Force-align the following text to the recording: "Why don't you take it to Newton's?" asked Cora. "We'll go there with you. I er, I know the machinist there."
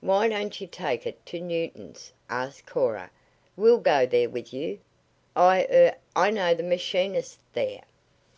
"Why 0.00 0.30
don't 0.30 0.58
you 0.62 0.66
take 0.66 1.06
it 1.06 1.26
to 1.26 1.38
Newton's?" 1.38 2.12
asked 2.30 2.64
Cora. 2.64 3.10
"We'll 3.54 3.80
go 3.80 4.06
there 4.06 4.30
with 4.30 4.54
you. 4.54 4.78
I 5.36 5.64
er, 5.64 5.96
I 6.16 6.30
know 6.30 6.54
the 6.54 6.62
machinist 6.62 7.38
there." 7.52 7.82